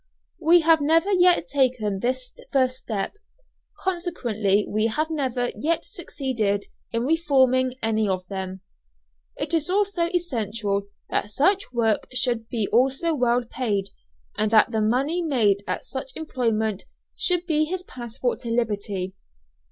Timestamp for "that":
11.11-11.29, 14.49-14.71